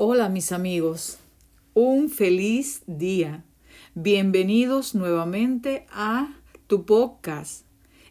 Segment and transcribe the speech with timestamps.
[0.00, 1.18] Hola mis amigos,
[1.74, 3.42] un feliz día.
[3.96, 6.36] Bienvenidos nuevamente a
[6.68, 7.66] tu podcast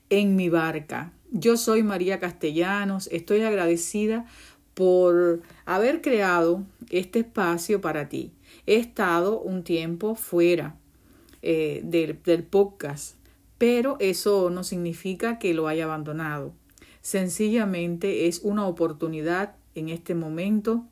[0.09, 1.13] en mi barca.
[1.31, 4.25] Yo soy María Castellanos, estoy agradecida
[4.73, 8.33] por haber creado este espacio para ti.
[8.65, 10.75] He estado un tiempo fuera
[11.41, 13.15] eh, del, del podcast,
[13.57, 16.51] pero eso no significa que lo haya abandonado.
[16.99, 20.85] Sencillamente es una oportunidad en este momento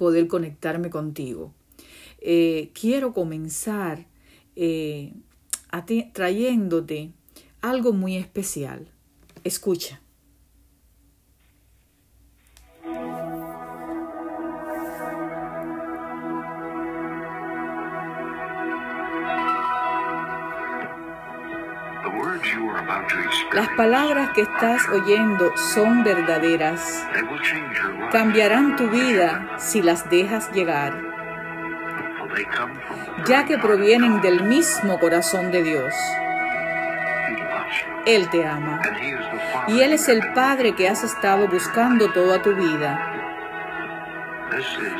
[0.00, 1.52] poder conectarme contigo.
[2.22, 4.06] Eh, quiero comenzar
[4.56, 5.12] eh,
[6.14, 7.10] trayéndote
[7.60, 8.88] algo muy especial.
[9.44, 10.00] Escucha.
[23.52, 27.06] Las palabras que estás oyendo son verdaderas.
[28.10, 31.00] Cambiarán tu vida si las dejas llegar,
[33.26, 35.94] ya que provienen del mismo corazón de Dios.
[38.06, 38.80] Él te ama
[39.68, 43.06] y Él es el Padre que has estado buscando toda tu vida.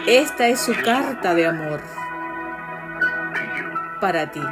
[0.07, 1.81] Esta es su carta de amor
[4.01, 4.43] para ti.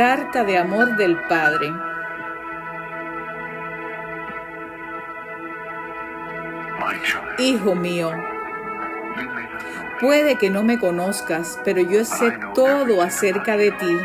[0.00, 1.74] Carta de amor del Padre.
[7.36, 8.10] Hijo mío,
[10.00, 13.98] puede que no me conozcas, pero yo sé todo acerca de ti.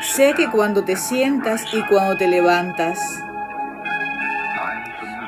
[0.00, 2.98] Sé que cuando te sientas y cuando te levantas,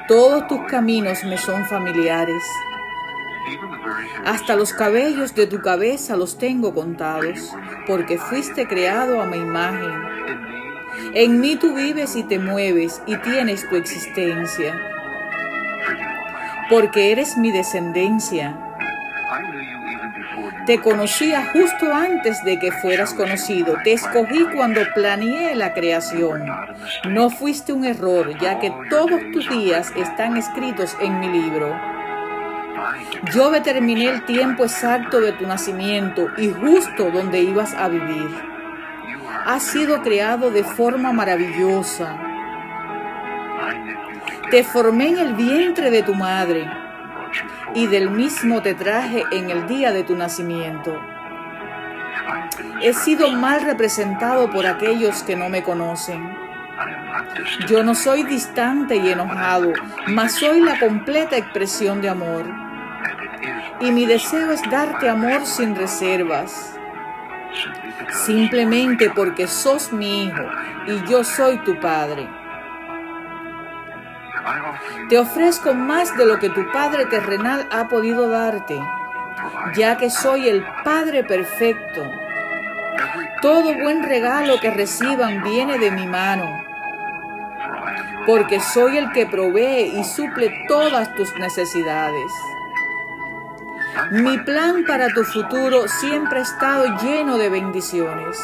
[0.08, 2.42] todos tus caminos me son familiares.
[4.24, 7.54] Hasta los cabellos de tu cabeza los tengo contados,
[7.86, 9.92] porque fuiste creado a mi imagen.
[11.12, 14.80] En mí tú vives y te mueves y tienes tu existencia,
[16.70, 18.58] porque eres mi descendencia.
[20.66, 23.76] Te conocía justo antes de que fueras conocido.
[23.84, 26.46] Te escogí cuando planeé la creación.
[27.06, 31.93] No fuiste un error, ya que todos tus días están escritos en mi libro.
[33.32, 38.30] Yo determiné el tiempo exacto de tu nacimiento y justo donde ibas a vivir.
[39.46, 42.16] Has sido creado de forma maravillosa.
[44.50, 46.70] Te formé en el vientre de tu madre
[47.74, 51.00] y del mismo te traje en el día de tu nacimiento.
[52.82, 56.36] He sido mal representado por aquellos que no me conocen.
[57.66, 59.72] Yo no soy distante y enojado,
[60.08, 62.44] mas soy la completa expresión de amor
[63.80, 66.76] y mi deseo es darte amor sin reservas,
[68.26, 70.44] simplemente porque sos mi hijo
[70.86, 72.28] y yo soy tu padre.
[75.08, 78.78] Te ofrezco más de lo que tu Padre terrenal ha podido darte,
[79.74, 82.10] ya que soy el Padre perfecto.
[83.42, 86.64] Todo buen regalo que reciban viene de mi mano,
[88.26, 92.32] porque soy el que provee y suple todas tus necesidades.
[94.10, 98.38] Mi plan para tu futuro siempre ha estado lleno de bendiciones,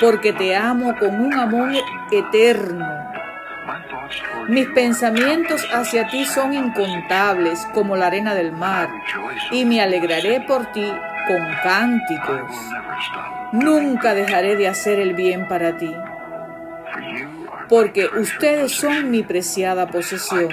[0.00, 1.72] porque te amo con un amor
[2.10, 2.86] eterno.
[4.48, 8.88] Mis pensamientos hacia ti son incontables como la arena del mar,
[9.50, 10.86] y me alegraré por ti
[11.26, 12.52] con cánticos.
[13.52, 15.94] Nunca dejaré de hacer el bien para ti
[17.68, 20.48] porque ustedes son mi preciada posesión.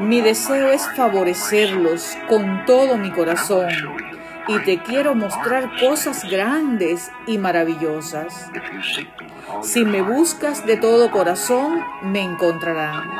[0.00, 3.68] Mi deseo es favorecerlos con todo mi corazón
[4.48, 8.50] y te quiero mostrar cosas grandes y maravillosas.
[9.62, 13.10] Si me buscas de todo corazón, me encontrarán.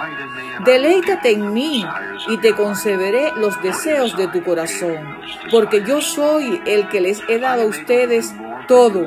[0.64, 1.84] Deleítate en mí
[2.28, 5.18] y te concederé los deseos de tu corazón,
[5.50, 8.34] porque yo soy el que les he dado a ustedes
[8.66, 9.06] todo.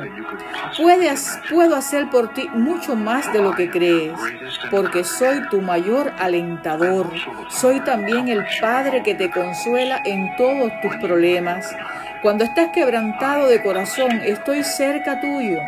[1.50, 4.18] Puedo hacer por ti mucho más de lo que crees,
[4.71, 7.12] porque soy tu mayor alentador.
[7.50, 11.75] Soy también el Padre que te consuela en todos tus problemas.
[12.21, 15.60] Cuando estás quebrantado de corazón, estoy cerca tuyo.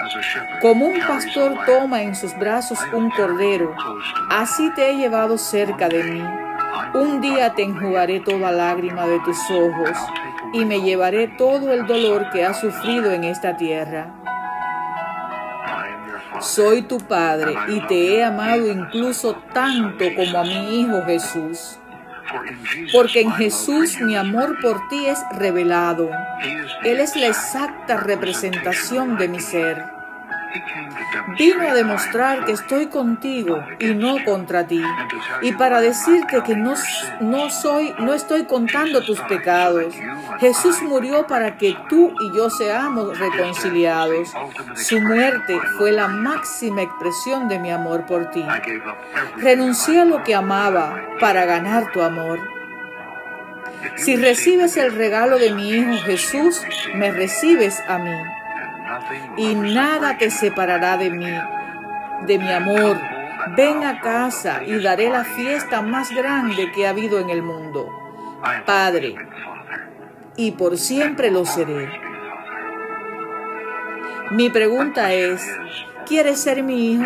[0.62, 3.74] Como un pastor toma en sus brazos un cordero,
[4.30, 6.24] así te he llevado cerca de mí.
[6.94, 9.98] Un día te enjugaré toda lágrima de tus ojos
[10.52, 14.14] y me llevaré todo el dolor que has sufrido en esta tierra.
[16.42, 21.81] Soy tu Padre y te he amado incluso tanto como a mi Hijo Jesús.
[22.92, 26.10] Porque en Jesús mi amor por ti es revelado.
[26.84, 30.01] Él es la exacta representación de mi ser.
[31.38, 34.84] Vino a demostrar que estoy contigo y no contra ti,
[35.42, 36.74] y para decirte que no,
[37.20, 39.94] no soy, no estoy contando tus pecados.
[40.40, 44.34] Jesús murió para que tú y yo seamos reconciliados.
[44.76, 48.46] Su muerte fue la máxima expresión de mi amor por ti.
[49.38, 52.40] Renuncié a lo que amaba para ganar tu amor.
[53.96, 56.62] Si recibes el regalo de mi Hijo Jesús,
[56.96, 58.12] me recibes a mí.
[59.38, 61.34] Y nada te separará de mí,
[62.28, 63.00] de mi amor.
[63.56, 67.90] Ven a casa y daré la fiesta más grande que ha habido en el mundo.
[68.66, 69.16] Padre,
[70.36, 71.90] y por siempre lo seré.
[74.32, 75.46] Mi pregunta es,
[76.06, 77.06] ¿quieres ser mi hijo?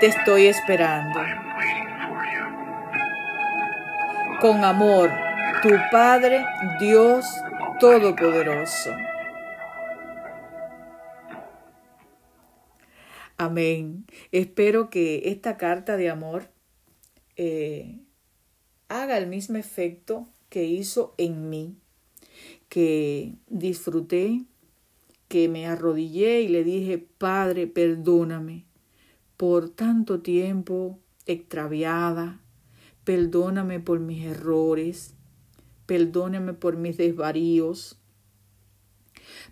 [0.00, 1.20] Te estoy esperando.
[4.40, 5.10] Con amor,
[5.62, 6.44] tu Padre,
[6.78, 7.26] Dios
[7.82, 8.90] Todopoderoso.
[13.36, 14.06] Amén.
[14.30, 16.52] Espero que esta carta de amor
[17.34, 17.98] eh,
[18.86, 21.76] haga el mismo efecto que hizo en mí,
[22.68, 24.44] que disfruté,
[25.26, 28.64] que me arrodillé y le dije, Padre, perdóname
[29.36, 32.40] por tanto tiempo extraviada,
[33.02, 35.16] perdóname por mis errores,
[35.86, 37.98] perdóname por mis desvaríos,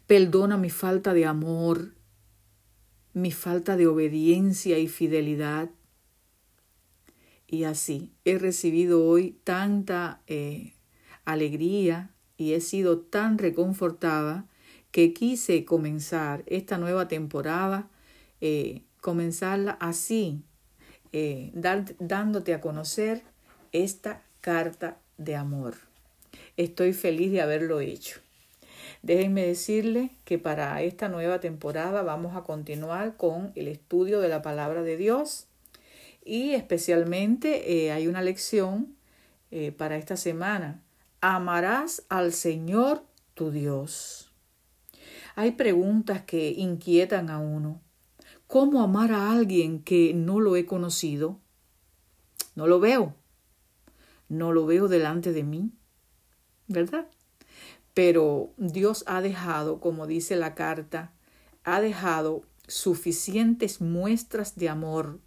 [0.07, 1.95] perdona mi falta de amor,
[3.13, 5.71] mi falta de obediencia y fidelidad.
[7.47, 10.75] Y así he recibido hoy tanta eh,
[11.25, 14.47] alegría y he sido tan reconfortada
[14.93, 17.89] que quise comenzar esta nueva temporada,
[18.41, 20.43] eh, comenzarla así,
[21.13, 21.53] eh,
[21.99, 23.23] dándote a conocer
[23.73, 25.90] esta carta de amor.
[26.57, 28.21] Estoy feliz de haberlo hecho.
[29.03, 34.43] Déjenme decirles que para esta nueva temporada vamos a continuar con el estudio de la
[34.43, 35.47] palabra de Dios
[36.25, 38.95] y especialmente eh, hay una lección
[39.51, 40.83] eh, para esta semana.
[41.23, 43.03] Amarás al Señor
[43.35, 44.31] tu Dios.
[45.35, 47.81] Hay preguntas que inquietan a uno.
[48.47, 51.39] ¿Cómo amar a alguien que no lo he conocido?
[52.55, 53.15] No lo veo.
[54.29, 55.71] No lo veo delante de mí.
[56.71, 57.09] ¿Verdad?
[57.95, 61.13] Pero Dios ha dejado, como dice la carta,
[61.65, 65.19] ha dejado suficientes muestras de amor.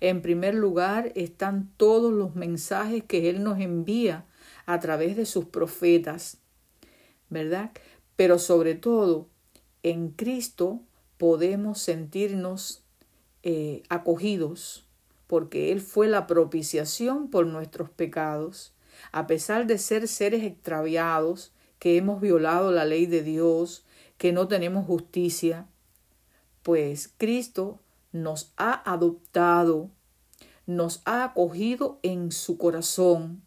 [0.00, 4.26] En primer lugar están todos los mensajes que Él nos envía
[4.64, 6.38] a través de sus profetas,
[7.30, 7.72] ¿verdad?
[8.14, 9.26] Pero sobre todo,
[9.82, 10.82] en Cristo
[11.18, 12.84] podemos sentirnos
[13.42, 14.86] eh, acogidos,
[15.26, 18.72] porque Él fue la propiciación por nuestros pecados.
[19.10, 23.84] A pesar de ser seres extraviados, que hemos violado la ley de Dios,
[24.16, 25.66] que no tenemos justicia,
[26.62, 27.80] pues Cristo
[28.12, 29.90] nos ha adoptado,
[30.66, 33.42] nos ha acogido en su corazón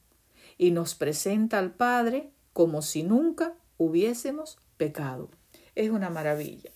[0.57, 5.29] y nos presenta al Padre como si nunca hubiésemos pecado.
[5.75, 6.71] Es una maravilla.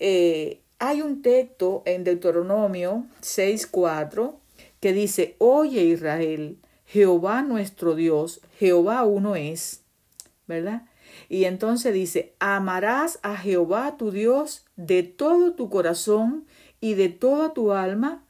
[0.00, 4.34] Eh, hay un texto en Deuteronomio 6.4
[4.80, 9.82] que dice, Oye Israel, Jehová nuestro Dios, Jehová uno es.
[10.46, 10.82] ¿verdad?
[11.28, 16.46] Y entonces dice, amarás a Jehová tu Dios de todo tu corazón
[16.80, 18.24] y de toda tu alma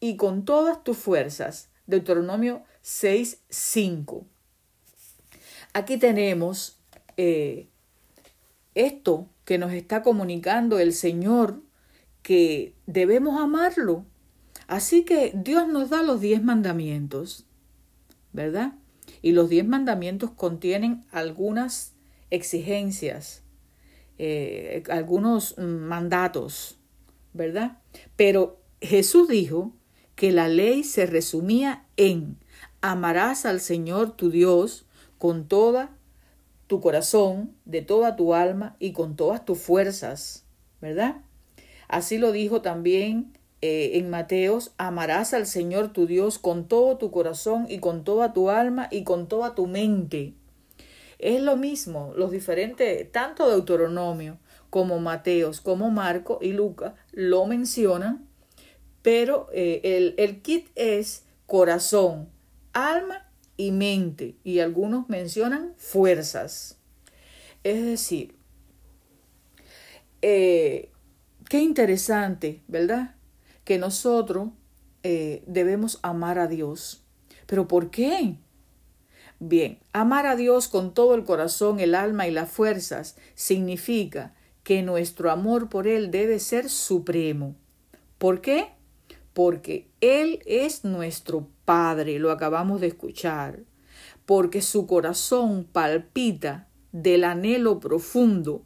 [0.00, 1.68] y con todas tus fuerzas.
[1.86, 4.24] Deuteronomio 6, 5.
[5.72, 6.78] Aquí tenemos
[7.16, 7.66] eh,
[8.74, 11.60] esto que nos está comunicando el Señor,
[12.22, 14.04] que debemos amarlo.
[14.66, 17.44] Así que Dios nos da los diez mandamientos,
[18.36, 18.74] ¿verdad?
[19.22, 21.94] Y los diez mandamientos contienen algunas
[22.30, 23.42] exigencias,
[24.18, 26.78] eh, algunos mandatos,
[27.32, 27.78] ¿verdad?
[28.14, 29.72] Pero Jesús dijo
[30.14, 32.36] que la ley se resumía en
[32.82, 34.86] amarás al Señor tu Dios
[35.18, 35.96] con toda
[36.66, 40.44] tu corazón, de toda tu alma y con todas tus fuerzas,
[40.80, 41.22] ¿verdad?
[41.88, 47.10] Así lo dijo también eh, en Mateos, amarás al Señor tu Dios con todo tu
[47.10, 50.34] corazón y con toda tu alma y con toda tu mente.
[51.18, 54.38] Es lo mismo, los diferentes, tanto Deuteronomio
[54.70, 58.28] como Mateos, como Marco y Lucas lo mencionan,
[59.02, 62.28] pero eh, el, el kit es corazón,
[62.72, 66.78] alma y mente, y algunos mencionan fuerzas.
[67.64, 68.36] Es decir,
[70.22, 70.90] eh,
[71.48, 73.15] qué interesante, ¿verdad?
[73.66, 74.50] Que nosotros
[75.02, 77.04] eh, debemos amar a Dios.
[77.46, 78.38] ¿Pero por qué?
[79.40, 84.82] Bien, amar a Dios con todo el corazón, el alma y las fuerzas significa que
[84.82, 87.56] nuestro amor por Él debe ser supremo.
[88.18, 88.68] ¿Por qué?
[89.34, 93.64] Porque Él es nuestro Padre, lo acabamos de escuchar,
[94.26, 98.64] porque su corazón palpita del anhelo profundo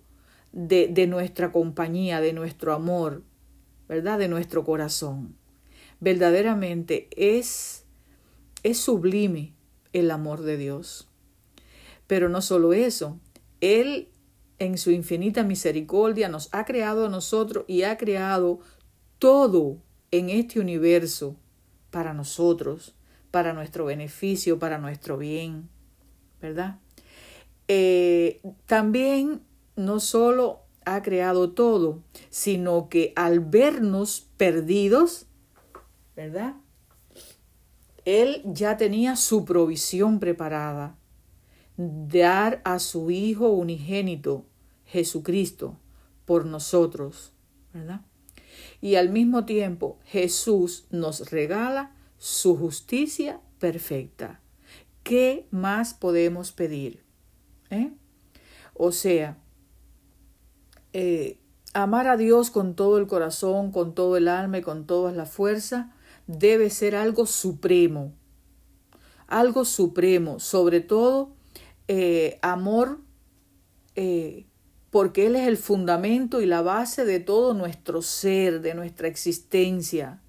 [0.53, 3.25] de, de nuestra compañía, de nuestro amor,
[3.91, 4.21] ¿verdad?
[4.21, 5.35] De nuestro corazón.
[5.99, 7.85] Verdaderamente es,
[8.63, 9.53] es sublime
[9.93, 11.09] el amor de Dios.
[12.07, 13.19] Pero no solo eso,
[13.61, 14.09] Él
[14.61, 18.61] en su infinita misericordia nos ha creado a nosotros y ha creado
[19.19, 19.79] todo
[20.13, 21.35] en este universo
[21.91, 22.95] para nosotros,
[23.33, 25.69] para nuestro beneficio, para nuestro bien,
[26.41, 26.79] ¿verdad?
[27.67, 29.43] Eh, también
[29.75, 30.61] no solo
[30.95, 35.27] ha creado todo, sino que al vernos perdidos,
[36.17, 36.57] ¿verdad?
[38.05, 40.97] Él ya tenía su provisión preparada,
[41.77, 44.47] dar a su Hijo unigénito,
[44.85, 45.79] Jesucristo,
[46.25, 47.33] por nosotros,
[47.73, 48.01] ¿verdad?
[48.81, 54.41] Y al mismo tiempo Jesús nos regala su justicia perfecta.
[55.05, 57.05] ¿Qué más podemos pedir?
[57.71, 57.93] ¿Eh?
[58.75, 59.39] O sea,
[60.93, 61.39] eh,
[61.73, 65.27] amar a Dios con todo el corazón, con todo el alma y con toda la
[65.27, 65.93] fuerza
[66.27, 68.13] debe ser algo supremo,
[69.27, 71.33] algo supremo, sobre todo
[71.89, 73.01] eh, amor,
[73.97, 74.47] eh,
[74.91, 80.21] porque Él es el fundamento y la base de todo nuestro ser, de nuestra existencia,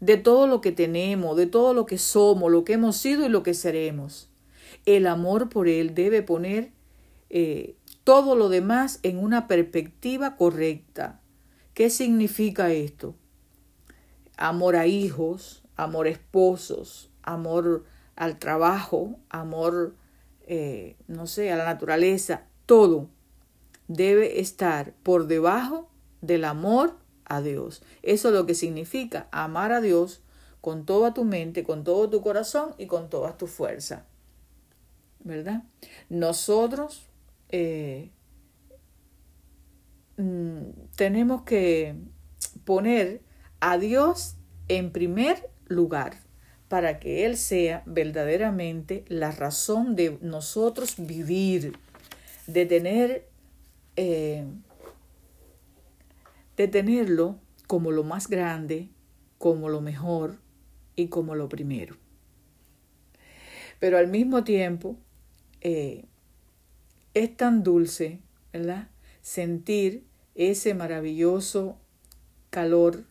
[0.00, 3.28] de todo lo que tenemos, de todo lo que somos, lo que hemos sido y
[3.28, 4.30] lo que seremos.
[4.86, 6.72] El amor por Él debe poner
[8.08, 11.20] todo lo demás en una perspectiva correcta.
[11.74, 13.14] ¿Qué significa esto?
[14.38, 17.84] Amor a hijos, amor a esposos, amor
[18.16, 19.94] al trabajo, amor,
[20.46, 23.10] eh, no sé, a la naturaleza, todo
[23.88, 25.90] debe estar por debajo
[26.22, 26.96] del amor
[27.26, 27.82] a Dios.
[28.02, 30.22] Eso es lo que significa amar a Dios
[30.62, 34.06] con toda tu mente, con todo tu corazón y con toda tu fuerza.
[35.24, 35.64] ¿Verdad?
[36.08, 37.07] Nosotros
[37.48, 38.10] eh,
[40.16, 40.62] mm,
[40.96, 41.94] tenemos que
[42.64, 43.22] poner
[43.60, 44.36] a Dios
[44.68, 46.20] en primer lugar
[46.68, 51.72] para que Él sea verdaderamente la razón de nosotros vivir,
[52.46, 53.28] de tener,
[53.96, 54.44] eh,
[56.56, 58.90] de tenerlo como lo más grande,
[59.38, 60.38] como lo mejor
[60.94, 61.96] y como lo primero.
[63.78, 64.96] Pero al mismo tiempo,
[65.60, 66.04] eh,
[67.18, 68.20] es tan dulce,
[68.52, 68.88] ¿verdad?
[69.20, 71.78] Sentir ese maravilloso
[72.50, 73.04] calor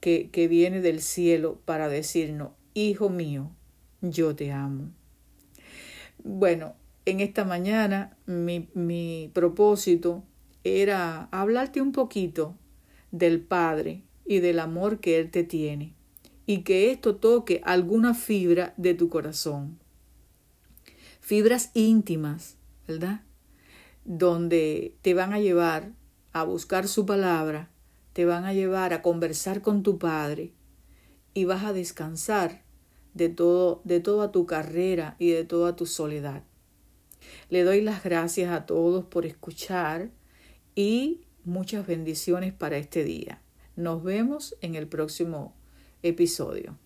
[0.00, 3.52] que, que viene del cielo para decirnos, Hijo mío,
[4.00, 4.90] yo te amo.
[6.22, 6.74] Bueno,
[7.04, 10.24] en esta mañana mi, mi propósito
[10.64, 12.56] era hablarte un poquito
[13.12, 15.94] del Padre y del amor que Él te tiene
[16.46, 19.78] y que esto toque alguna fibra de tu corazón.
[21.20, 23.22] Fibras íntimas, ¿verdad?
[24.04, 25.92] Donde te van a llevar
[26.32, 27.70] a buscar su palabra,
[28.12, 30.52] te van a llevar a conversar con tu Padre
[31.32, 32.62] y vas a descansar
[33.14, 36.44] de todo de toda tu carrera y de toda tu soledad.
[37.48, 40.10] Le doy las gracias a todos por escuchar
[40.74, 43.40] y muchas bendiciones para este día.
[43.76, 45.54] Nos vemos en el próximo
[46.02, 46.78] episodio.